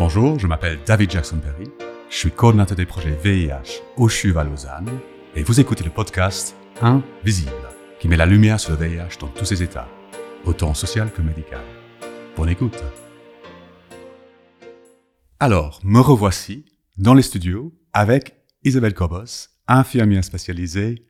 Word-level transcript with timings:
Bonjour, 0.00 0.38
je 0.38 0.46
m'appelle 0.46 0.78
David 0.86 1.10
Jackson 1.10 1.40
Perry. 1.40 1.70
Je 2.08 2.16
suis 2.16 2.30
coordinateur 2.30 2.74
des 2.74 2.86
projets 2.86 3.14
VIH 3.22 3.82
au 3.98 4.08
CHUV 4.08 4.38
à 4.38 4.44
Lausanne 4.44 4.88
et 5.36 5.42
vous 5.42 5.60
écoutez 5.60 5.84
le 5.84 5.90
podcast 5.90 6.56
Invisible 6.80 7.68
qui 7.98 8.08
met 8.08 8.16
la 8.16 8.24
lumière 8.24 8.58
sur 8.58 8.70
le 8.70 8.78
VIH 8.78 9.18
dans 9.20 9.28
tous 9.28 9.44
ses 9.44 9.62
états, 9.62 9.88
autant 10.46 10.72
social 10.72 11.12
que 11.12 11.20
médical. 11.20 11.60
Bonne 12.34 12.48
écoute. 12.48 12.82
Alors, 15.38 15.80
me 15.84 16.00
revoici 16.00 16.64
dans 16.96 17.12
les 17.12 17.20
studios 17.20 17.70
avec 17.92 18.42
Isabelle 18.64 18.94
Cobos, 18.94 19.50
infirmière 19.68 20.24
spécialisée 20.24 21.04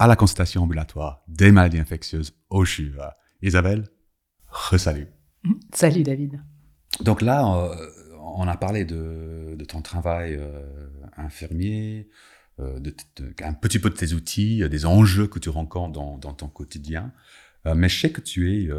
à 0.00 0.08
la 0.08 0.16
consultation 0.16 0.64
ambulatoire 0.64 1.22
des 1.28 1.52
maladies 1.52 1.78
infectieuses 1.78 2.34
au 2.50 2.64
CHUV. 2.64 2.98
Isabelle, 3.40 3.86
re-salut. 4.48 5.06
Salut 5.72 6.02
David. 6.02 6.42
Donc 7.00 7.22
là, 7.22 7.46
euh, 7.46 7.74
on 8.36 8.48
a 8.48 8.56
parlé 8.56 8.84
de, 8.84 9.56
ton 9.68 9.82
travail 9.82 10.36
euh, 10.38 10.62
infirmier, 11.16 12.08
euh, 12.60 12.78
de, 12.80 12.94
un 13.42 13.54
petit 13.54 13.78
peu 13.78 13.90
de 13.90 13.94
tes 13.94 14.12
outils, 14.12 14.68
des 14.68 14.86
enjeux 14.86 15.26
que 15.26 15.38
tu 15.38 15.48
rencontres 15.48 15.92
dans, 15.92 16.34
ton 16.34 16.48
quotidien. 16.48 17.12
mais 17.64 17.88
je 17.88 18.00
sais 18.00 18.10
que 18.10 18.20
tu 18.20 18.52
es, 18.52 18.70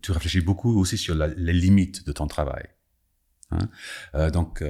tu 0.00 0.12
réfléchis 0.12 0.40
beaucoup 0.40 0.78
aussi 0.78 0.96
sur 0.96 1.14
les 1.14 1.52
limites 1.52 2.06
de 2.06 2.12
ton 2.12 2.26
travail. 2.26 2.68
Hein. 3.50 4.30
donc, 4.30 4.64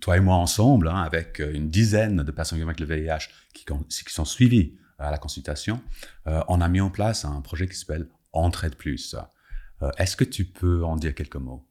toi 0.00 0.16
et 0.16 0.20
moi 0.20 0.36
ensemble, 0.36 0.88
hein, 0.88 1.02
avec 1.02 1.40
une 1.40 1.68
dizaine 1.68 2.22
de 2.22 2.30
personnes 2.30 2.62
avec 2.62 2.78
le 2.78 2.86
VIH 2.86 3.28
qui, 3.52 3.64
qui 3.64 4.12
sont 4.12 4.24
suivies 4.24 4.78
à 4.98 5.10
la 5.10 5.18
consultation, 5.18 5.82
on 6.26 6.60
a 6.60 6.68
mis 6.68 6.80
en 6.80 6.90
place 6.90 7.24
un 7.24 7.40
projet 7.40 7.66
qui 7.66 7.76
s'appelle 7.76 8.08
Entraide 8.32 8.76
Plus. 8.76 9.16
Est-ce 9.98 10.16
que 10.16 10.24
tu 10.24 10.44
peux 10.44 10.84
en 10.84 10.96
dire 10.96 11.14
quelques 11.14 11.36
mots? 11.36 11.69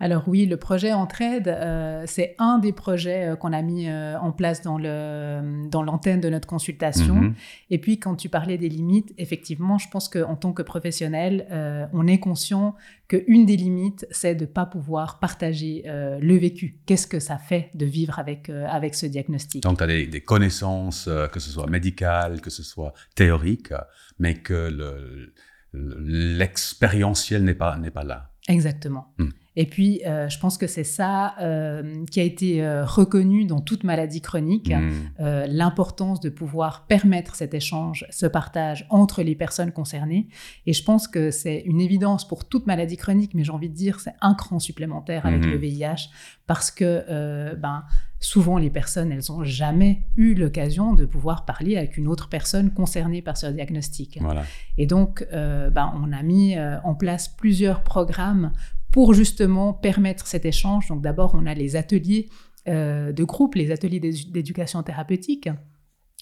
Alors 0.00 0.24
oui, 0.26 0.44
le 0.46 0.56
projet 0.56 0.92
Entraide, 0.92 1.46
euh, 1.46 2.02
c'est 2.06 2.34
un 2.40 2.58
des 2.58 2.72
projets 2.72 3.28
euh, 3.28 3.36
qu'on 3.36 3.52
a 3.52 3.62
mis 3.62 3.88
euh, 3.88 4.18
en 4.18 4.32
place 4.32 4.60
dans 4.60 4.76
l'antenne 4.76 6.20
de 6.20 6.28
notre 6.28 6.48
consultation. 6.48 7.14
Mhm. 7.14 7.34
Et 7.70 7.78
puis 7.78 8.00
quand 8.00 8.16
tu 8.16 8.28
parlais 8.28 8.58
des 8.58 8.68
limites, 8.68 9.14
effectivement, 9.18 9.78
je 9.78 9.88
pense 9.88 10.08
qu'en 10.08 10.34
tant 10.34 10.52
que 10.52 10.62
professionnel, 10.62 11.46
on 11.92 12.06
est 12.06 12.18
conscient 12.18 12.74
qu'une 13.08 13.46
des 13.46 13.56
limites, 13.56 14.06
c'est 14.10 14.34
de 14.34 14.42
ne 14.42 14.46
pas 14.46 14.66
pouvoir 14.66 15.20
partager 15.20 15.82
le 15.86 16.36
vécu. 16.36 16.80
Qu'est-ce 16.86 17.06
que 17.06 17.20
ça 17.20 17.38
fait 17.38 17.70
de 17.74 17.86
vivre 17.86 18.18
avec, 18.18 18.50
avec 18.50 18.94
ce 18.94 19.06
diagnostic? 19.06 19.62
Donc 19.62 19.78
tu 19.78 19.84
as 19.84 19.86
des, 19.86 20.20
connaissances, 20.20 21.08
que 21.32 21.40
ce 21.40 21.50
soit 21.50 21.66
médicales, 21.68 22.40
que 22.40 22.50
ce 22.50 22.62
soit 22.62 22.92
théoriques, 23.14 23.72
mais 24.18 24.34
que 24.34 25.30
l'expérientiel 25.72 27.44
n'est 27.44 27.54
pas, 27.54 27.78
pas 27.92 28.04
là. 28.04 28.30
Exactement. 28.48 29.12
Hmm. 29.18 29.30
Et 29.56 29.66
puis, 29.66 30.02
euh, 30.04 30.28
je 30.28 30.38
pense 30.38 30.58
que 30.58 30.66
c'est 30.66 30.84
ça 30.84 31.34
euh, 31.40 32.04
qui 32.10 32.18
a 32.18 32.24
été 32.24 32.62
euh, 32.62 32.84
reconnu 32.84 33.44
dans 33.44 33.60
toute 33.60 33.84
maladie 33.84 34.20
chronique, 34.20 34.72
hmm. 34.72 35.44
l'importance 35.48 36.20
de 36.20 36.28
pouvoir 36.28 36.86
permettre 36.86 37.36
cet 37.36 37.54
échange, 37.54 38.06
ce 38.10 38.26
partage 38.26 38.86
entre 38.90 39.22
les 39.22 39.34
personnes 39.34 39.72
concernées. 39.72 40.28
Et 40.66 40.72
je 40.72 40.82
pense 40.82 41.06
que 41.06 41.30
c'est 41.30 41.60
une 41.66 41.80
évidence 41.80 42.26
pour 42.26 42.48
toute 42.48 42.66
maladie 42.66 42.96
chronique, 42.96 43.34
mais 43.34 43.44
j'ai 43.44 43.52
envie 43.52 43.68
de 43.68 43.74
dire 43.74 44.00
c'est 44.00 44.14
un 44.20 44.34
cran 44.34 44.58
supplémentaire 44.58 45.26
avec 45.26 45.44
hmm. 45.44 45.50
le 45.50 45.56
VIH, 45.56 46.10
parce 46.46 46.70
que 46.70 47.54
ben, 47.54 47.84
souvent 48.20 48.58
les 48.58 48.70
personnes, 48.70 49.12
elles 49.12 49.22
n'ont 49.28 49.44
jamais 49.44 50.02
eu 50.16 50.34
l'occasion 50.34 50.94
de 50.94 51.06
pouvoir 51.06 51.44
parler 51.44 51.76
avec 51.76 51.96
une 51.96 52.08
autre 52.08 52.28
personne 52.28 52.70
concernée 52.72 53.22
par 53.22 53.36
ce 53.36 53.46
diagnostic. 53.46 54.18
Voilà. 54.20 54.42
Et 54.78 54.86
donc, 54.86 55.26
ben, 55.30 55.92
on 55.96 56.12
a 56.12 56.22
mis 56.22 56.56
en 56.58 56.94
place 56.94 57.28
plusieurs 57.28 57.82
programmes 57.82 58.52
pour 58.94 59.12
justement 59.12 59.72
permettre 59.72 60.28
cet 60.28 60.44
échange. 60.44 60.86
Donc 60.86 61.02
d'abord, 61.02 61.32
on 61.34 61.46
a 61.46 61.54
les 61.54 61.74
ateliers 61.74 62.28
euh, 62.68 63.10
de 63.10 63.24
groupe, 63.24 63.56
les 63.56 63.72
ateliers 63.72 63.98
d'éducation 63.98 64.84
thérapeutique 64.84 65.48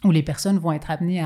où 0.05 0.11
les 0.11 0.23
personnes 0.23 0.57
vont 0.59 0.73
être 0.73 0.91
amenées 0.91 1.23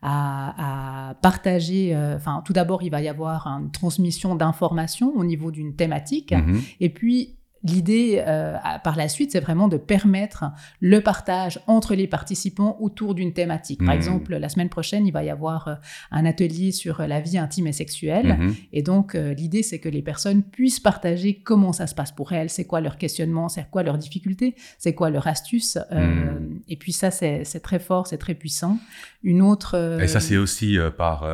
à, 0.00 1.14
partager. 1.20 1.94
Euh, 1.94 2.16
enfin, 2.16 2.42
tout 2.46 2.54
d'abord, 2.54 2.82
il 2.82 2.88
va 2.88 3.02
y 3.02 3.08
avoir 3.08 3.46
une 3.46 3.70
transmission 3.70 4.36
d'informations 4.36 5.12
au 5.14 5.22
niveau 5.22 5.50
d'une 5.50 5.76
thématique, 5.76 6.32
mm-hmm. 6.32 6.76
et 6.80 6.88
puis 6.88 7.35
L'idée 7.64 8.22
euh, 8.26 8.54
par 8.84 8.96
la 8.96 9.08
suite, 9.08 9.32
c'est 9.32 9.40
vraiment 9.40 9.66
de 9.66 9.76
permettre 9.76 10.44
le 10.80 11.00
partage 11.00 11.58
entre 11.66 11.94
les 11.94 12.06
participants 12.06 12.76
autour 12.80 13.14
d'une 13.14 13.32
thématique. 13.32 13.84
Par 13.84 13.94
mmh. 13.94 13.96
exemple, 13.96 14.36
la 14.36 14.48
semaine 14.48 14.68
prochaine, 14.68 15.06
il 15.06 15.10
va 15.10 15.24
y 15.24 15.30
avoir 15.30 15.68
euh, 15.68 15.74
un 16.10 16.26
atelier 16.26 16.70
sur 16.70 17.02
la 17.06 17.18
vie 17.18 17.38
intime 17.38 17.66
et 17.66 17.72
sexuelle. 17.72 18.36
Mmh. 18.38 18.54
Et 18.72 18.82
donc, 18.82 19.14
euh, 19.14 19.32
l'idée, 19.32 19.62
c'est 19.62 19.80
que 19.80 19.88
les 19.88 20.02
personnes 20.02 20.42
puissent 20.42 20.80
partager 20.80 21.40
comment 21.42 21.72
ça 21.72 21.86
se 21.86 21.94
passe 21.94 22.12
pour 22.12 22.32
elles, 22.32 22.50
c'est 22.50 22.66
quoi 22.66 22.80
leur 22.80 22.98
questionnement, 22.98 23.48
c'est 23.48 23.68
quoi 23.70 23.82
leurs 23.82 23.98
difficultés, 23.98 24.54
c'est 24.78 24.94
quoi 24.94 25.10
leur 25.10 25.26
astuce? 25.26 25.78
Mmh. 25.90 26.60
Et 26.68 26.76
puis 26.76 26.92
ça, 26.92 27.10
c'est 27.10 27.60
très 27.62 27.78
fort, 27.78 28.06
c'est 28.06 28.18
très 28.18 28.34
puissant. 28.34 28.78
Une 29.22 29.42
autre... 29.42 29.98
Et 30.00 30.08
ça, 30.08 30.20
c'est 30.20 30.36
aussi 30.36 30.78
par... 30.96 31.28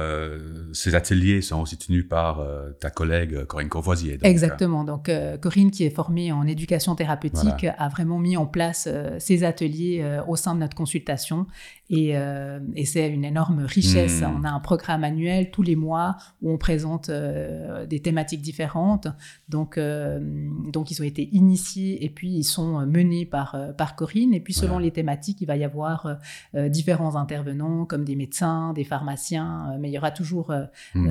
ces 0.73 0.95
ateliers 0.95 1.43
sont 1.43 1.61
aussi 1.61 1.77
tenus 1.77 2.09
par 2.09 2.47
ta 2.81 2.91
collègue 2.91 3.45
Corinne 3.45 3.69
Courvoisier. 3.69 4.19
Exactement. 4.23 4.85
Donc, 4.85 5.11
Corinne 5.41 5.71
qui 5.71 5.85
est 5.85 5.91
formée 5.91 6.12
en 6.33 6.47
éducation 6.47 6.95
thérapeutique 6.95 7.67
a 7.77 7.89
vraiment 7.89 8.19
mis 8.19 8.37
en 8.37 8.47
place 8.47 8.89
euh, 8.91 9.17
ces 9.19 9.45
ateliers 9.45 10.01
euh, 10.03 10.23
au 10.27 10.37
sein 10.37 10.55
de 10.55 10.61
notre 10.61 10.77
consultation 10.77 11.47
euh, 11.93 12.61
et, 12.75 12.87
c'est 12.87 13.09
une 13.11 13.25
énorme 13.25 13.65
richesse. 13.65 14.23
Hmm. 14.23 14.41
On 14.41 14.45
a 14.45 14.51
un 14.51 14.61
programme 14.61 15.05
annuel 15.05 15.51
tous 15.51 15.63
les 15.63 15.77
mois 15.77 16.17
où 16.41 16.51
on 16.51 16.57
présente 16.57 17.11
des 17.11 18.01
thématiques 18.01 18.41
différentes. 18.41 19.09
Donc, 19.49 19.79
donc 19.79 20.91
ils 20.91 21.03
ont 21.03 21.05
été 21.05 21.29
initiés 21.33 22.03
et 22.03 22.09
puis 22.09 22.33
ils 22.33 22.45
sont 22.45 22.87
menés 22.87 23.27
par, 23.27 23.57
par 23.77 23.95
Corinne. 23.95 24.33
Et 24.33 24.41
puis 24.41 24.55
selon 24.55 24.79
les 24.79 24.91
thématiques, 24.91 25.43
il 25.43 25.47
va 25.47 25.57
y 25.57 25.65
avoir 25.65 26.17
différents 26.55 27.17
intervenants 27.17 27.85
comme 27.85 28.05
des 28.05 28.17
médecins, 28.17 28.73
des 28.73 28.85
pharmaciens, 28.85 29.77
mais 29.79 29.91
il 29.91 29.93
y 29.93 29.99
aura 29.99 30.13
toujours 30.13 30.51
hmm. 30.95 31.11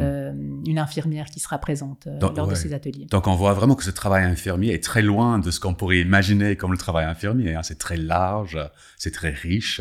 une 0.65 0.79
infirmière 0.79 1.27
qui 1.27 1.39
sera 1.39 1.59
présente 1.59 2.07
lors 2.35 2.47
de 2.47 2.55
ces 2.55 2.73
ateliers. 2.73 3.05
Donc 3.11 3.27
on 3.27 3.35
voit 3.35 3.53
vraiment 3.53 3.75
que 3.75 3.83
ce 3.83 3.91
travail 3.91 4.23
infirmier 4.23 4.73
est 4.73 4.83
très 4.91 5.01
loin 5.01 5.39
de 5.39 5.51
ce 5.51 5.61
qu'on 5.61 5.73
pourrait 5.73 6.01
imaginer 6.01 6.57
comme 6.57 6.73
le 6.73 6.77
travail 6.77 7.05
infirmier. 7.05 7.55
Hein. 7.55 7.63
C'est 7.63 7.77
très 7.77 7.95
large, 7.95 8.59
c'est 8.97 9.11
très 9.11 9.29
riche. 9.29 9.79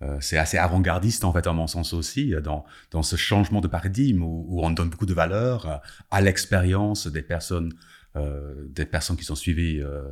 Euh, 0.00 0.16
c'est 0.22 0.38
assez 0.38 0.56
avant-gardiste 0.56 1.24
en 1.24 1.32
fait 1.34 1.46
à 1.46 1.52
mon 1.52 1.66
sens 1.66 1.92
aussi 1.92 2.32
dans, 2.42 2.64
dans 2.90 3.02
ce 3.02 3.16
changement 3.16 3.60
de 3.60 3.68
paradigme 3.68 4.22
où, 4.22 4.60
on 4.62 4.70
donne 4.70 4.88
beaucoup 4.88 5.04
de 5.04 5.12
valeur 5.12 5.82
à 6.10 6.20
l'expérience 6.22 7.06
des 7.06 7.20
personnes 7.20 7.74
euh, 8.16 8.66
des 8.70 8.86
personnes 8.86 9.18
qui 9.18 9.24
sont 9.24 9.34
suivies 9.34 9.80
euh, 9.82 10.02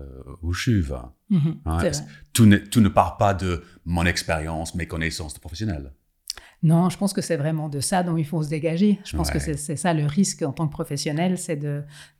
au 0.42 0.52
CHUV. 0.52 0.94
Mm-hmm. 1.30 1.56
Hein. 1.64 1.90
tout, 2.34 2.44
ne, 2.44 2.58
tout 2.58 2.82
ne 2.82 2.90
part 2.90 3.16
pas 3.16 3.32
de 3.32 3.64
mon 3.86 4.04
expérience, 4.04 4.74
mes 4.74 4.86
connaissances 4.86 5.32
de 5.32 5.40
professionnel. 5.40 5.90
Non, 6.64 6.90
je 6.90 6.98
pense 6.98 7.12
que 7.12 7.20
c'est 7.20 7.36
vraiment 7.36 7.68
de 7.68 7.78
ça 7.78 8.02
dont 8.02 8.16
il 8.16 8.26
faut 8.26 8.42
se 8.42 8.48
dégager. 8.48 8.98
Je 9.04 9.16
pense 9.16 9.30
que 9.30 9.38
c'est 9.38 9.76
ça 9.76 9.94
le 9.94 10.04
risque 10.06 10.42
en 10.42 10.52
tant 10.52 10.66
que 10.66 10.72
professionnel, 10.72 11.38
c'est 11.38 11.60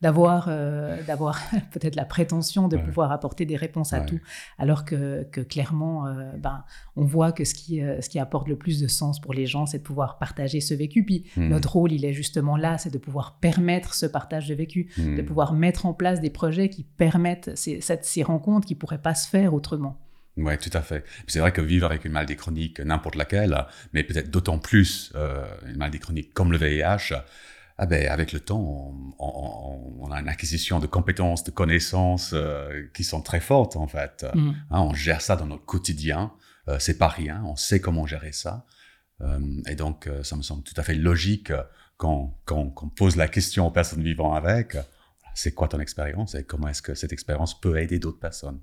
d'avoir 0.00 0.46
euh, 0.48 1.02
d'avoir 1.04 1.40
peut-être 1.72 1.96
la 1.96 2.04
prétention 2.04 2.68
de 2.68 2.76
pouvoir 2.76 3.10
apporter 3.10 3.46
des 3.46 3.56
réponses 3.56 3.92
à 3.92 4.00
tout, 4.00 4.20
alors 4.56 4.84
que, 4.84 5.24
clairement, 5.48 6.06
euh, 6.06 6.30
ben, 6.38 6.64
on 6.94 7.04
voit 7.04 7.32
que 7.32 7.44
ce 7.44 7.54
qui, 7.54 7.82
euh, 7.82 8.00
ce 8.00 8.08
qui 8.08 8.18
apporte 8.18 8.48
le 8.48 8.56
plus 8.56 8.80
de 8.80 8.86
sens 8.86 9.20
pour 9.20 9.34
les 9.34 9.46
gens, 9.46 9.66
c'est 9.66 9.78
de 9.78 9.82
pouvoir 9.82 10.18
partager 10.18 10.60
ce 10.60 10.74
vécu. 10.74 11.04
Puis 11.04 11.24
hmm. 11.36 11.48
notre 11.48 11.72
rôle, 11.72 11.92
il 11.92 12.04
est 12.04 12.12
justement 12.12 12.56
là, 12.56 12.78
c'est 12.78 12.92
de 12.92 12.98
pouvoir 12.98 13.38
permettre 13.40 13.94
ce 13.94 14.06
partage 14.06 14.46
de 14.46 14.54
vécu, 14.54 14.90
de 14.96 15.22
hmm. 15.22 15.24
pouvoir 15.24 15.52
mettre 15.52 15.86
en 15.86 15.94
place 15.94 16.20
des 16.20 16.30
projets 16.30 16.68
qui 16.68 16.84
permettent 16.84 17.56
ces, 17.56 17.80
ces 17.80 18.22
rencontres 18.22 18.68
qui 18.68 18.76
pourraient 18.76 19.02
pas 19.02 19.14
se 19.14 19.28
faire 19.28 19.52
autrement. 19.52 19.98
Oui, 20.38 20.56
tout 20.58 20.70
à 20.72 20.82
fait. 20.82 21.04
C'est 21.26 21.40
vrai 21.40 21.52
que 21.52 21.60
vivre 21.60 21.86
avec 21.86 22.04
une 22.04 22.12
maladie 22.12 22.36
chronique, 22.36 22.80
n'importe 22.80 23.16
laquelle, 23.16 23.66
mais 23.92 24.04
peut-être 24.04 24.30
d'autant 24.30 24.58
plus 24.58 25.12
euh, 25.16 25.44
une 25.66 25.76
maladie 25.76 25.98
chronique 25.98 26.32
comme 26.32 26.52
le 26.52 26.58
VIH, 26.58 27.14
ah 27.80 27.86
ben, 27.86 28.08
avec 28.08 28.32
le 28.32 28.40
temps, 28.40 28.92
on, 29.20 30.10
a 30.10 30.20
une 30.20 30.28
acquisition 30.28 30.80
de 30.80 30.88
compétences, 30.88 31.44
de 31.44 31.52
connaissances 31.52 32.32
euh, 32.34 32.88
qui 32.92 33.04
sont 33.04 33.22
très 33.22 33.38
fortes 33.38 33.76
en 33.76 33.86
fait. 33.86 34.26
Mm. 34.34 34.50
Hein, 34.70 34.80
on 34.80 34.94
gère 34.94 35.20
ça 35.20 35.36
dans 35.36 35.46
notre 35.46 35.64
quotidien, 35.64 36.32
euh, 36.66 36.78
c'est 36.80 36.98
pas 36.98 37.06
rien, 37.06 37.40
on 37.46 37.54
sait 37.54 37.80
comment 37.80 38.04
gérer 38.04 38.32
ça. 38.32 38.66
Euh, 39.20 39.38
et 39.68 39.76
donc, 39.76 40.10
ça 40.24 40.34
me 40.34 40.42
semble 40.42 40.64
tout 40.64 40.74
à 40.76 40.82
fait 40.82 40.94
logique 40.94 41.52
quand, 41.96 42.36
quand, 42.44 42.70
quand 42.70 42.86
on 42.86 42.90
pose 42.90 43.14
la 43.14 43.28
question 43.28 43.68
aux 43.68 43.70
personnes 43.70 44.02
vivant 44.02 44.34
avec, 44.34 44.76
c'est 45.34 45.52
quoi 45.52 45.68
ton 45.68 45.78
expérience 45.78 46.34
et 46.34 46.42
comment 46.42 46.66
est-ce 46.66 46.82
que 46.82 46.94
cette 46.94 47.12
expérience 47.12 47.60
peut 47.60 47.78
aider 47.78 48.00
d'autres 48.00 48.18
personnes? 48.18 48.60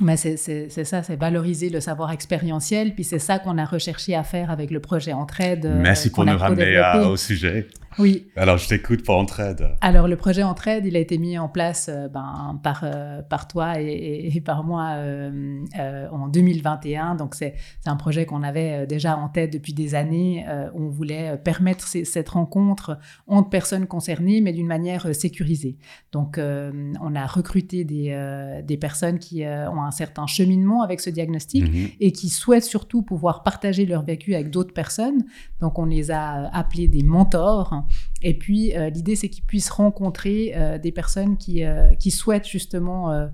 Mais 0.00 0.16
c'est 0.16 0.36
ça, 0.68 1.02
c'est 1.02 1.16
valoriser 1.16 1.70
le 1.70 1.80
savoir 1.80 2.10
expérientiel, 2.10 2.94
puis 2.94 3.04
c'est 3.04 3.18
ça 3.18 3.38
qu'on 3.38 3.58
a 3.58 3.64
recherché 3.64 4.14
à 4.14 4.24
faire 4.24 4.50
avec 4.50 4.70
le 4.70 4.80
projet 4.80 5.12
Entraide. 5.12 5.72
Merci 5.76 6.10
pour 6.10 6.24
nous 6.24 6.36
ramener 6.36 6.80
au 7.06 7.16
sujet. 7.16 7.68
Oui. 7.98 8.26
Alors, 8.36 8.58
je 8.58 8.68
t'écoute 8.68 9.04
pour 9.04 9.16
Entraide. 9.16 9.68
Alors, 9.80 10.08
le 10.08 10.16
projet 10.16 10.42
Entraide, 10.42 10.84
il 10.86 10.96
a 10.96 10.98
été 10.98 11.18
mis 11.18 11.38
en 11.38 11.48
place 11.48 11.88
euh, 11.88 12.08
ben, 12.08 12.58
par, 12.62 12.80
euh, 12.82 13.22
par 13.22 13.46
toi 13.46 13.80
et, 13.80 14.42
par 14.44 14.64
moi 14.64 14.94
euh, 14.96 16.08
en 16.10 16.28
2021. 16.28 17.14
Donc, 17.14 17.34
c'est 17.34 17.54
un 17.86 17.96
projet 17.96 18.26
qu'on 18.26 18.42
avait 18.42 18.86
déjà 18.86 19.16
en 19.16 19.28
tête 19.28 19.52
depuis 19.52 19.72
des 19.72 19.94
années, 19.94 20.44
on 20.74 20.88
voulait 20.88 21.36
permettre 21.38 21.86
cette 21.86 22.28
rencontre 22.28 22.98
entre 23.26 23.48
personnes 23.48 23.86
concernées, 23.86 24.40
mais 24.40 24.52
d'une 24.52 24.66
manière 24.66 25.14
sécurisée. 25.14 25.76
Donc, 26.12 26.38
on 26.38 27.14
a 27.14 27.26
recruté 27.26 27.84
des, 27.84 28.62
des 28.64 28.76
personnes 28.76 29.18
qui 29.18 29.44
ont 29.44 29.82
un 29.84 29.90
certain 29.90 30.26
cheminement 30.26 30.82
avec 30.82 31.00
ce 31.00 31.10
diagnostic 31.10 31.70
mhm. 31.70 31.88
et 32.00 32.12
qui 32.12 32.28
souhaitent 32.28 32.64
surtout 32.64 33.02
pouvoir 33.02 33.42
partager 33.42 33.86
leur 33.86 34.04
vécu 34.04 34.34
avec 34.34 34.50
d'autres 34.50 34.74
personnes. 34.74 35.24
Donc, 35.60 35.78
on 35.78 35.84
les 35.84 36.10
a 36.10 36.48
appelés 36.52 36.88
des 36.88 37.02
mentors 37.02 37.84
et 38.24 38.32
puis, 38.32 38.74
euh, 38.74 38.88
l'idée, 38.88 39.16
c'est 39.16 39.28
qu'ils 39.28 39.44
puissent 39.44 39.70
rencontrer 39.70 40.54
euh, 40.56 40.78
des 40.78 40.92
personnes 40.92 41.36
qui, 41.36 41.62
euh, 41.62 41.94
qui 41.94 42.10
souhaitent 42.10 42.48
justement 42.48 43.28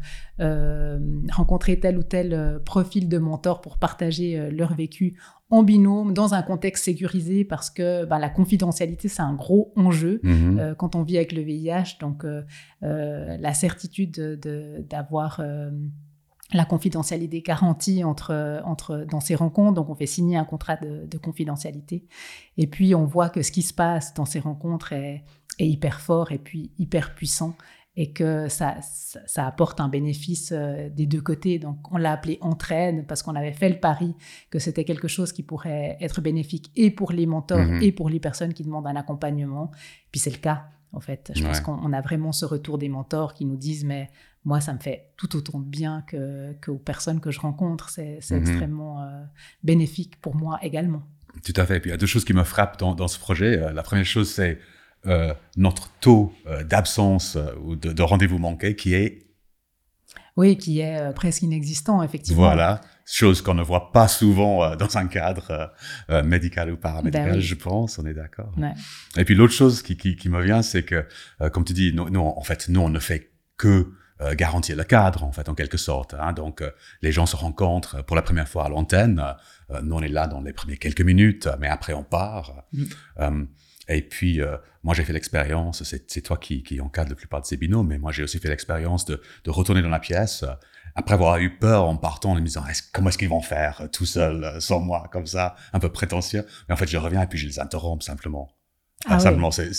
rencontrer 1.30 1.78
tel 1.78 1.98
ou 1.98 2.02
tel 2.02 2.60
profil 2.64 3.08
de 3.08 3.18
mentor 3.18 3.60
pour 3.60 3.76
partager 3.76 4.50
leur 4.50 4.74
vécu 4.74 5.20
en 5.50 5.62
binôme, 5.62 6.14
dans 6.14 6.32
un 6.32 6.40
contexte 6.42 6.84
sécurisé, 6.84 7.44
parce 7.44 7.68
que 7.68 8.06
bah, 8.06 8.18
la 8.18 8.30
confidentialité, 8.30 9.08
c'est 9.08 9.20
un 9.20 9.34
gros 9.34 9.70
enjeu 9.76 10.20
mhm. 10.22 10.74
quand 10.78 10.96
on 10.96 11.02
vit 11.02 11.18
avec 11.18 11.32
le 11.32 11.42
VIH. 11.42 11.98
Donc, 12.00 12.24
la 12.80 13.54
certitude 13.54 14.40
d'avoir 14.88 15.42
la 16.52 16.64
confidentialité 16.64 17.42
garantie 17.42 18.04
entre, 18.04 18.60
entre, 18.64 19.06
dans 19.10 19.20
ces 19.20 19.34
rencontres. 19.34 19.74
Donc, 19.74 19.88
on 19.88 19.94
fait 19.94 20.06
signer 20.06 20.36
un 20.36 20.44
contrat 20.44 20.76
de, 20.76 21.18
confidentialité. 21.18 22.06
Et 22.56 22.66
puis, 22.66 22.94
on 22.94 23.04
voit 23.04 23.28
que 23.28 23.42
ce 23.42 23.52
qui 23.52 23.62
se 23.62 23.74
passe 23.74 24.14
dans 24.14 24.24
ces 24.24 24.40
rencontres 24.40 24.92
est, 24.92 25.24
hyper 25.58 26.00
fort 26.00 26.32
et 26.32 26.38
puis 26.38 26.70
hyper 26.78 27.14
puissant 27.14 27.54
et 27.94 28.12
que 28.12 28.48
ça, 28.48 28.78
ça, 28.80 29.46
apporte 29.46 29.78
un 29.78 29.88
bénéfice 29.88 30.52
euh, 30.56 30.88
des 30.88 31.04
deux 31.04 31.20
côtés. 31.20 31.58
Donc, 31.58 31.76
on 31.92 31.98
l'a 31.98 32.12
appelé 32.12 32.38
entraide 32.40 33.06
parce 33.06 33.22
qu'on 33.22 33.34
avait 33.34 33.52
fait 33.52 33.68
le 33.68 33.78
pari 33.78 34.14
que 34.48 34.58
c'était 34.58 34.84
quelque 34.84 35.06
chose 35.06 35.32
qui 35.32 35.42
pourrait 35.42 35.98
être 36.00 36.22
bénéfique 36.22 36.70
et 36.76 36.90
pour 36.90 37.12
les 37.12 37.26
mentors 37.26 37.58
mm-hmm. 37.58 37.82
et 37.82 37.92
pour 37.92 38.08
les 38.08 38.20
personnes 38.20 38.54
qui 38.54 38.62
demandent 38.62 38.86
un 38.86 38.96
accompagnement. 38.96 39.70
Puis, 40.12 40.20
c'est 40.20 40.30
le 40.30 40.38
cas. 40.38 40.68
En 40.92 41.00
fait, 41.00 41.30
je 41.34 41.44
pense 41.44 41.60
qu'on 41.60 41.92
a 41.92 42.00
vraiment 42.00 42.32
ce 42.32 42.44
retour 42.44 42.78
des 42.78 42.88
mentors 42.88 43.34
qui 43.34 43.44
nous 43.44 43.56
disent 43.56 43.84
mais 43.84 44.10
moi, 44.44 44.60
ça 44.60 44.72
me 44.72 44.78
fait 44.78 45.10
tout 45.16 45.36
autant 45.36 45.58
de 45.58 45.66
bien 45.66 46.02
que, 46.06 46.54
aux 46.68 46.78
personnes 46.78 47.20
que 47.20 47.30
je 47.30 47.40
rencontre. 47.40 47.90
C'est 47.90 48.20
mhm. 48.30 48.38
extrêmement 48.38 49.02
euh, 49.02 49.22
bénéfique 49.62 50.20
pour 50.20 50.34
moi 50.34 50.58
également. 50.62 51.02
Tout 51.44 51.52
à 51.56 51.66
fait. 51.66 51.76
Et 51.76 51.80
puis, 51.80 51.90
il 51.90 51.92
y 51.92 51.94
a 51.94 51.98
deux 51.98 52.06
choses 52.06 52.24
qui 52.24 52.32
me 52.32 52.44
frappent 52.44 52.78
dans, 52.78 53.08
ce 53.08 53.18
projet. 53.18 53.58
Euh, 53.58 53.72
la 53.72 53.82
première 53.82 54.06
chose, 54.06 54.30
c'est 54.32 54.58
euh, 55.06 55.34
notre 55.56 55.90
taux 56.00 56.32
d'absence 56.68 57.38
ou 57.62 57.76
de, 57.76 58.02
rendez-vous 58.02 58.38
manqué 58.38 58.76
qui 58.76 58.94
est... 58.94 59.26
Oui, 60.36 60.56
qui 60.56 60.80
est 60.80 61.12
presque 61.14 61.42
inexistant, 61.42 62.02
effectivement. 62.02 62.44
Voilà, 62.44 62.80
chose 63.04 63.42
qu'on 63.42 63.52
ne 63.52 63.62
voit 63.62 63.92
pas 63.92 64.08
souvent 64.08 64.74
dans 64.76 64.96
un 64.96 65.06
cadre 65.06 65.72
médical 66.24 66.72
ou 66.72 66.76
paramédical, 66.76 67.32
ben 67.32 67.40
je 67.40 67.54
pense, 67.56 67.98
on 67.98 68.06
est 68.06 68.14
d'accord. 68.14 68.54
Et 69.18 69.24
puis 69.24 69.34
l'autre 69.34 69.52
chose 69.52 69.82
qui, 69.82 69.96
qui, 69.96 70.28
me 70.28 70.42
vient, 70.42 70.62
c'est 70.62 70.84
que, 70.84 71.06
comme 71.52 71.64
tu 71.64 71.74
dis, 71.74 71.92
nous, 71.92 72.20
en 72.20 72.42
fait, 72.42 72.68
nous, 72.68 72.80
on 72.80 72.88
ne 72.88 73.00
fait 73.00 73.32
que 73.58 73.92
euh, 74.20 74.34
garantir 74.34 74.76
le 74.76 74.84
cadre, 74.84 75.24
en 75.24 75.32
fait, 75.32 75.48
en 75.48 75.54
quelque 75.54 75.78
sorte. 75.78 76.14
Hein. 76.14 76.32
Donc, 76.32 76.60
euh, 76.60 76.70
les 77.00 77.10
gens 77.10 77.24
se 77.24 77.36
rencontrent 77.36 78.04
pour 78.04 78.16
la 78.16 78.22
première 78.22 78.48
fois 78.48 78.66
à 78.66 78.68
l'antenne. 78.68 79.24
Euh, 79.70 79.80
nous, 79.82 79.96
on 79.96 80.02
est 80.02 80.08
là 80.08 80.26
dans 80.26 80.42
les 80.42 80.52
premiers 80.52 80.76
quelques 80.76 81.00
minutes, 81.00 81.48
mais 81.58 81.68
après, 81.68 81.94
on 81.94 82.04
part. 82.04 82.64
Mm. 82.72 83.44
et 83.88 84.02
puis, 84.02 84.40
moi, 84.82 84.94
j'ai 84.94 85.04
fait 85.04 85.12
l'expérience, 85.12 85.82
c'est 85.82 86.22
toi 86.22 86.36
qui, 86.36 86.62
qui 86.62 86.80
encadre 86.80 87.10
la 87.10 87.16
plupart 87.16 87.40
de 87.40 87.46
ces 87.46 87.56
binômes, 87.56 87.88
mais 87.88 87.98
moi, 87.98 88.12
j'ai 88.12 88.22
aussi 88.22 88.38
fait 88.38 88.48
l'expérience 88.48 89.04
de, 89.04 89.22
de, 89.44 89.50
retourner 89.50 89.82
dans 89.82 89.88
la 89.88 90.00
pièce 90.00 90.44
après 90.94 91.14
avoir 91.14 91.38
eu 91.38 91.56
peur 91.56 91.84
en 91.84 91.96
partant, 91.96 92.32
en 92.32 92.34
me 92.34 92.40
disant 92.40 92.64
comment 92.92 93.08
est-ce 93.08 93.18
qu'ils 93.18 93.28
vont 93.28 93.42
faire 93.42 93.88
tout 93.92 94.06
seuls, 94.06 94.60
sans 94.60 94.80
moi, 94.80 95.08
comme 95.12 95.26
ça, 95.26 95.56
un 95.72 95.78
peu 95.78 95.90
prétentieux. 95.90 96.44
Mais 96.68 96.74
en 96.74 96.76
fait, 96.76 96.88
je 96.88 96.98
reviens 96.98 97.22
et 97.22 97.26
puis 97.26 97.38
je 97.38 97.46
les 97.46 97.58
interromps 97.58 98.04
simplement. 98.04 98.50
Ah, 99.06 99.18
simplement, 99.18 99.50
c'est, 99.50 99.70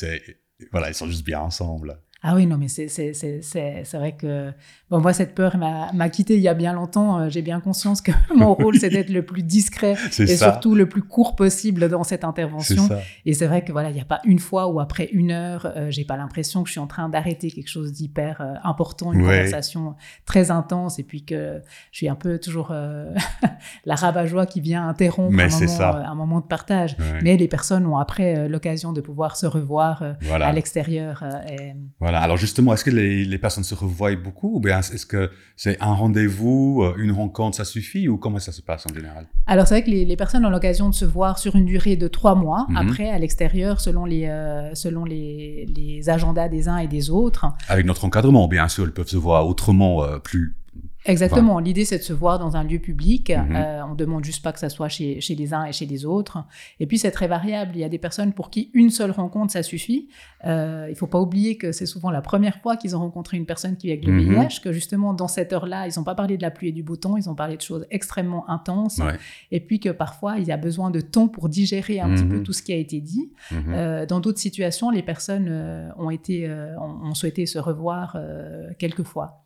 voilà, 0.71 0.89
ils 0.89 0.95
sont 0.95 1.07
juste 1.07 1.25
bien 1.25 1.39
ensemble. 1.39 1.99
Ah 2.23 2.35
oui, 2.35 2.45
non, 2.45 2.57
mais 2.57 2.67
c'est 2.67 3.93
vrai 3.93 4.11
que 4.11 4.51
bon, 4.91 4.99
moi, 4.99 5.11
cette 5.11 5.33
peur 5.33 5.57
m'a 5.57 6.09
quitté 6.09 6.35
il 6.35 6.41
y 6.41 6.47
a 6.47 6.53
bien 6.53 6.73
longtemps. 6.73 7.19
Euh, 7.19 7.29
j'ai 7.29 7.41
bien 7.41 7.59
conscience 7.59 7.99
que 7.99 8.11
mon 8.35 8.53
rôle, 8.53 8.77
c'est 8.77 8.89
d'être 8.89 9.09
le 9.09 9.25
plus 9.25 9.41
discret 9.41 9.95
et 10.19 10.37
surtout 10.37 10.75
le 10.75 10.87
plus 10.87 11.01
court 11.01 11.35
possible 11.35 11.89
dans 11.89 12.03
cette 12.03 12.23
intervention. 12.23 12.87
Et 13.25 13.33
c'est 13.33 13.47
vrai 13.47 13.63
que 13.63 13.71
voilà, 13.71 13.89
il 13.89 13.95
n'y 13.95 14.01
a 14.01 14.05
pas 14.05 14.21
une 14.23 14.37
fois 14.37 14.67
ou 14.67 14.79
après 14.79 15.05
une 15.05 15.31
heure, 15.31 15.73
euh, 15.75 15.89
j'ai 15.89 16.05
pas 16.05 16.15
l'impression 16.15 16.61
que 16.61 16.67
je 16.67 16.73
suis 16.73 16.79
en 16.79 16.85
train 16.85 17.09
d'arrêter 17.09 17.49
quelque 17.49 17.69
chose 17.69 17.91
d'hyper 17.91 18.39
euh, 18.41 18.53
important, 18.63 19.13
une 19.13 19.21
conversation 19.21 19.95
très 20.25 20.51
intense, 20.51 20.99
et 20.99 21.03
puis 21.03 21.25
que 21.25 21.59
je 21.91 21.97
suis 21.97 22.07
un 22.07 22.15
peu 22.15 22.37
toujours 22.37 22.71
la 23.85 23.95
rabat-joie 23.95 24.45
qui 24.45 24.61
vient 24.61 24.87
interrompre 24.87 25.39
un 25.39 25.47
moment, 25.47 26.09
un 26.11 26.15
moment, 26.15 26.39
de 26.39 26.45
partage. 26.45 26.95
Mais 27.23 27.35
les 27.35 27.47
personnes 27.47 27.87
ont 27.87 27.97
après 27.97 28.47
l'occasion 28.47 28.93
de 28.93 29.01
pouvoir 29.01 29.37
se 29.37 29.47
revoir 29.47 30.03
à 30.29 30.51
l'extérieur. 30.53 31.23
Alors 32.19 32.37
justement, 32.37 32.73
est-ce 32.73 32.83
que 32.83 32.89
les, 32.89 33.37
personnes 33.37 33.63
se 33.63 33.75
revoient 33.75 34.15
beaucoup 34.15 34.55
ou 34.55 34.59
bien 34.59 34.79
est-ce 34.79 35.05
que 35.05 35.31
c'est 35.55 35.81
un 35.81 35.93
rendez-vous, 35.93 36.83
euh, 36.83 36.95
une 36.97 37.11
rencontre, 37.11 37.57
ça 37.57 37.65
suffit 37.65 38.07
ou 38.07 38.17
comment 38.17 38.39
ça 38.39 38.51
se 38.51 38.61
passe 38.61 38.85
en 38.89 38.93
général? 38.93 39.27
Alors 39.47 39.67
c'est 39.67 39.75
vrai 39.75 39.83
que 39.83 39.89
les, 39.89 40.15
personnes 40.15 40.45
ont 40.45 40.49
l'occasion 40.49 40.89
de 40.89 40.93
se 40.93 41.05
voir 41.05 41.39
sur 41.39 41.55
une 41.55 41.65
durée 41.65 41.95
de 41.95 42.07
trois 42.07 42.35
mois, 42.35 42.65
mhm. 42.69 42.77
après 42.77 43.09
à 43.09 43.17
l'extérieur, 43.17 43.79
selon, 43.79 44.05
les, 44.05 44.27
euh, 44.27 44.73
selon 44.75 45.05
les, 45.05 45.67
les, 45.75 46.09
agendas 46.09 46.49
des 46.49 46.67
uns 46.67 46.77
et 46.77 46.87
des 46.87 47.09
autres. 47.09 47.45
Avec 47.67 47.85
notre 47.85 48.05
encadrement, 48.05 48.47
bien 48.47 48.67
sûr, 48.67 48.83
elles 48.83 48.93
peuvent 48.93 49.07
se 49.07 49.17
voir 49.17 49.47
autrement, 49.47 50.03
euh, 50.03 50.19
plus, 50.19 50.55
Exactement. 51.05 51.59
L'idée, 51.59 51.85
c'est 51.85 51.97
de 51.97 52.03
se 52.03 52.13
voir 52.13 52.37
dans 52.37 52.55
un 52.55 52.63
lieu 52.63 52.79
public. 52.79 53.31
Mhm. 53.31 53.55
Euh, 53.55 53.85
on 53.85 53.95
demande 53.95 54.23
juste 54.23 54.43
pas 54.43 54.51
que 54.51 54.59
ça 54.59 54.69
soit 54.69 54.89
chez, 54.89 55.19
chez, 55.19 55.35
les 55.35 55.53
uns 55.53 55.65
et 55.65 55.71
chez 55.71 55.85
les 55.85 56.05
autres. 56.05 56.43
Et 56.79 56.85
puis, 56.85 56.97
c'est 56.97 57.11
très 57.11 57.27
variable. 57.27 57.71
Il 57.75 57.79
y 57.79 57.83
a 57.83 57.89
des 57.89 57.97
personnes 57.97 58.33
pour 58.33 58.49
qui 58.49 58.69
une 58.73 58.89
seule 58.89 59.11
rencontre, 59.11 59.53
ça 59.53 59.63
suffit. 59.63 60.09
Euh, 60.45 60.87
il 60.89 60.95
faut 60.95 61.07
pas 61.07 61.19
oublier 61.19 61.57
que 61.57 61.71
c'est 61.71 61.85
souvent 61.85 62.11
la 62.11 62.21
première 62.21 62.57
fois 62.61 62.77
qu'ils 62.77 62.95
ont 62.95 62.99
rencontré 62.99 63.37
une 63.37 63.45
personne 63.45 63.77
qui 63.77 63.87
vit 63.87 63.93
avec 63.93 64.05
le 64.05 64.17
VIH, 64.17 64.41
mhm. 64.41 64.49
que 64.63 64.71
justement, 64.71 65.13
dans 65.13 65.27
cette 65.27 65.53
heure-là, 65.53 65.87
ils 65.87 65.97
n'ont 65.97 66.03
pas 66.03 66.15
parlé 66.15 66.37
de 66.37 66.41
la 66.41 66.51
pluie 66.51 66.69
et 66.69 66.71
du 66.71 66.83
beau 66.83 66.95
temps, 66.95 67.17
ils 67.17 67.29
ont 67.29 67.35
parlé 67.35 67.57
de 67.57 67.61
choses 67.61 67.85
extrêmement 67.89 68.49
intenses. 68.49 68.99
Et 69.51 69.59
puis 69.59 69.79
que 69.79 69.89
parfois, 69.89 70.37
il 70.37 70.45
y 70.45 70.51
a 70.51 70.57
besoin 70.57 70.91
de 70.91 71.01
temps 71.01 71.27
pour 71.27 71.49
digérer 71.49 71.99
un 71.99 72.13
petit 72.13 72.25
peu 72.25 72.37
mhm. 72.37 72.43
tout 72.43 72.53
ce 72.53 72.61
qui 72.61 72.73
a 72.73 72.77
été 72.77 73.01
dit. 73.01 73.31
Mhm. 73.51 73.63
Euh, 73.69 74.05
dans 74.05 74.19
d'autres 74.19 74.39
situations, 74.39 74.91
les 74.91 75.03
personnes 75.03 75.49
ont, 75.97 76.09
été, 76.09 76.49
ont, 76.79 77.13
souhaité 77.15 77.45
se 77.45 77.57
revoir 77.57 78.17
quelques 78.77 79.03
fois. 79.03 79.43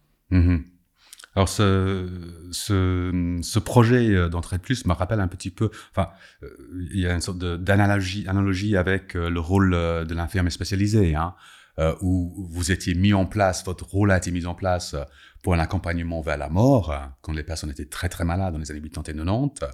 Alors 1.36 1.50
ce, 1.50 2.08
ce, 2.52 3.40
ce 3.42 3.60
projet 3.60 4.10
euh, 4.12 4.30
d'entraide 4.30 4.62
plus 4.62 4.86
me 4.86 4.94
rappelle 4.94 5.20
un 5.20 5.28
petit 5.28 5.50
peu, 5.50 5.70
enfin, 5.92 6.10
euh, 6.44 6.50
il 6.94 7.00
y 7.00 7.08
a 7.08 7.14
une 7.14 7.22
sorte 7.22 7.38
d'analogie 7.38 8.26
analogie 8.28 8.78
avec 8.78 9.16
euh, 9.16 9.30
le 9.30 9.40
rôle 9.40 9.72
de 9.72 10.14
l'infirmier 10.14 10.50
spécialisé, 10.50 11.16
hein, 11.16 11.36
où 12.02 12.48
vous 12.50 12.72
étiez 12.72 12.96
mis 12.96 13.14
en 13.14 13.26
place, 13.26 13.66
votre 13.66 13.86
rôle 13.86 14.12
a 14.12 14.18
été 14.18 14.32
mis 14.32 14.46
en 14.46 14.56
place 14.56 14.96
pour 15.44 15.54
un 15.54 15.60
accompagnement 15.60 16.22
vers 16.22 16.38
la 16.38 16.48
mort, 16.48 16.94
hein, 16.94 17.14
quand 17.22 17.34
les 17.34 17.44
personnes 17.44 17.70
étaient 17.70 17.86
très 17.86 18.08
très 18.08 18.24
malades 18.24 18.54
dans 18.54 18.60
les 18.60 18.72
années 18.72 18.82
80 18.82 19.04
et 19.12 19.18
90. 19.18 19.66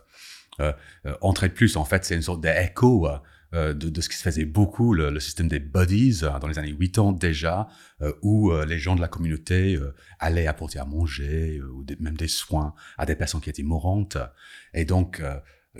Euh, 0.60 0.74
Entraide 1.22 1.54
plus, 1.54 1.78
en 1.78 1.86
fait, 1.86 2.04
c'est 2.06 2.16
une 2.16 2.22
sorte 2.22 2.42
d'écho 2.42 3.08
euh, 3.54 3.74
de, 3.74 4.00
ce 4.00 4.08
qui 4.08 4.16
se 4.16 4.24
faisait 4.24 4.46
beaucoup, 4.46 4.94
le, 4.94 5.20
système 5.20 5.50
des 5.50 5.60
buddies, 5.60 6.22
euh, 6.24 6.40
dans 6.40 6.48
les 6.48 6.58
années 6.58 6.74
80 6.74 7.14
déjà, 7.14 7.68
euh, 8.02 8.14
où 8.22 8.52
les 8.66 8.80
gens 8.80 8.96
de 8.96 9.02
la 9.02 9.10
communauté 9.10 9.78
allaient 10.20 10.48
apporter 10.48 10.80
à 10.80 10.86
manger, 10.86 11.62
ou 11.62 11.86
même 12.00 12.16
des 12.16 12.30
soins 12.30 12.74
à 12.98 13.06
des 13.06 13.16
personnes 13.16 13.42
qui 13.42 13.50
étaient 13.50 13.64
mourantes. 13.64 14.18
Et 14.74 14.86
donc, 14.86 15.22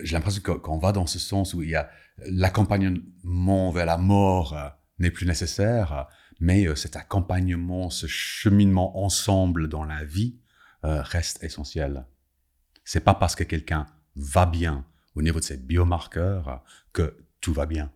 j'ai 0.02 0.14
l'impression 0.14 0.42
qu'on 0.42 0.80
va 0.80 0.92
dans 0.92 1.06
ce 1.06 1.20
sens 1.20 1.54
où 1.54 1.64
il 1.64 1.70
y 1.70 1.76
a 1.76 1.90
l'accompagnement 2.26 3.72
vers 3.72 3.86
la 3.86 3.98
mort 3.98 4.58
n'est 5.00 5.12
plus 5.12 5.26
nécessaire, 5.26 6.08
mais 6.40 6.76
cet 6.76 6.96
accompagnement, 6.96 7.90
ce 7.90 8.08
cheminement 8.08 9.04
ensemble 9.04 9.68
dans 9.70 9.84
la 9.84 10.04
vie 10.04 10.40
reste 10.84 11.44
essentiel. 11.44 12.06
C'est 12.84 13.04
pas 13.04 13.14
parce 13.14 13.36
que 13.36 13.44
quelqu'un 13.44 13.86
va 14.16 14.46
bien 14.46 14.86
au 15.16 15.22
niveau 15.22 15.40
de 15.40 15.46
ses 15.46 15.58
biomarqueurs 15.58 16.64
que 16.94 17.16
tout 17.42 17.54
va 17.54 17.66
bien. 17.66 17.92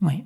Oui. 0.00 0.24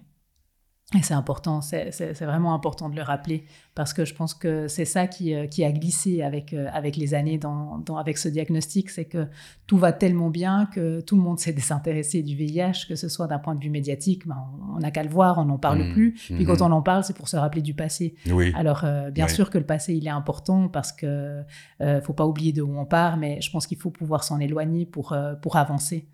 Et 0.94 1.02
c'est 1.02 1.14
important, 1.14 1.62
c'est 1.62 2.12
vraiment 2.20 2.52
important 2.52 2.90
de 2.90 2.96
le 2.96 3.02
rappeler 3.02 3.46
parce 3.74 3.94
que 3.94 4.04
je 4.04 4.14
pense 4.14 4.34
que 4.34 4.68
c'est 4.68 4.84
ça 4.84 5.06
qui, 5.06 5.34
euh, 5.34 5.46
qui, 5.46 5.64
a 5.64 5.72
glissé 5.72 6.20
avec, 6.20 6.52
euh, 6.52 6.68
avec 6.70 6.96
les 6.96 7.14
années 7.14 7.38
dans, 7.38 7.78
dans, 7.78 7.96
avec 7.96 8.18
ce 8.18 8.28
diagnostic, 8.28 8.90
c'est 8.90 9.06
que 9.06 9.26
tout 9.66 9.78
va 9.78 9.92
tellement 9.92 10.28
bien 10.28 10.66
que 10.66 11.00
tout 11.00 11.16
le 11.16 11.22
monde 11.22 11.38
s'est 11.38 11.54
désintéressé 11.54 12.22
du 12.22 12.36
VIH, 12.36 12.86
que 12.88 12.94
ce 12.94 13.08
soit 13.08 13.26
d'un 13.26 13.38
point 13.38 13.54
de 13.54 13.64
vue 13.64 13.70
médiatique, 13.70 14.26
ben, 14.26 14.36
on 14.74 14.80
n'a 14.80 14.90
qu'à 14.90 15.02
le 15.02 15.08
voir, 15.08 15.38
on 15.38 15.46
n'en 15.46 15.56
parle 15.56 15.82
mmh. 15.82 15.92
plus. 15.94 16.12
Puis 16.12 16.44
quand 16.44 16.60
mmh. 16.60 16.64
on 16.64 16.72
en 16.72 16.82
parle, 16.82 17.04
c'est 17.04 17.16
pour 17.16 17.28
se 17.28 17.38
rappeler 17.38 17.62
du 17.62 17.72
passé. 17.72 18.14
Oui. 18.30 18.52
Alors 18.54 18.84
euh, 18.84 19.10
bien 19.10 19.28
sûr 19.28 19.48
que 19.48 19.56
le 19.56 19.64
passé, 19.64 19.94
il 19.94 20.06
est 20.06 20.10
important 20.10 20.68
parce 20.68 20.92
que 20.92 21.42
ne 21.80 22.00
faut 22.00 22.12
pas 22.12 22.26
oublier 22.26 22.52
de 22.52 22.60
où 22.60 22.78
on 22.78 22.84
part, 22.84 23.16
mais 23.16 23.40
je 23.40 23.50
pense 23.50 23.66
qu'il 23.66 23.78
faut 23.78 23.90
pouvoir 23.90 24.24
s'en 24.24 24.40
éloigner 24.40 24.84
pour, 24.84 25.16
pour 25.40 25.56
avancer. 25.56 26.06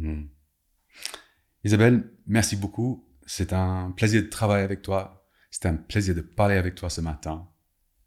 Mmh. 0.00 0.22
Isabelle, 1.64 2.04
merci 2.26 2.56
beaucoup. 2.56 3.04
C'est 3.26 3.54
un 3.54 3.90
plaisir 3.96 4.22
de 4.22 4.28
travailler 4.28 4.64
avec 4.64 4.82
toi. 4.82 5.26
C'est 5.50 5.66
un 5.66 5.74
plaisir 5.74 6.14
de 6.14 6.20
parler 6.20 6.56
avec 6.56 6.74
toi 6.74 6.90
ce 6.90 7.00
matin. 7.00 7.48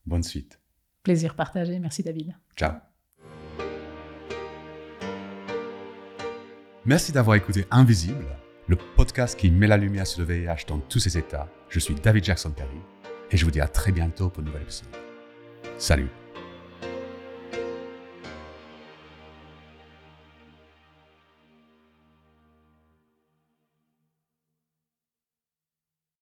Bonne 0.05 0.23
suite. 0.23 0.59
Plaisir 1.01 1.35
partagé. 1.35 1.79
Merci 1.79 2.03
David. 2.03 2.35
Ciao. 2.55 2.73
Merci 6.85 7.11
d'avoir 7.11 7.35
écouté 7.35 7.65
Invisible, 7.71 8.27
le 8.67 8.77
podcast 8.95 9.37
qui 9.37 9.51
met 9.51 9.67
la 9.67 9.75
lumière 9.75 10.07
sur 10.07 10.21
le 10.21 10.33
VIH 10.33 10.65
dans 10.67 10.79
tous 10.79 10.99
ses 10.99 11.17
états. 11.17 11.49
Je 11.69 11.79
suis 11.79 11.95
David 11.95 12.23
Jackson 12.23 12.51
Perry 12.51 12.79
et 13.31 13.37
je 13.37 13.43
vous 13.43 13.51
dis 13.51 13.59
à 13.59 13.67
très 13.67 13.91
bientôt 13.91 14.29
pour 14.29 14.41
un 14.43 14.45
nouvel 14.45 14.61
épisode. 14.61 14.87
Salut 15.77 16.09